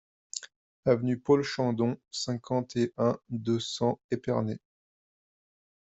[0.87, 4.57] Avenue Paul Chandon, cinquante et un, deux cents Épernay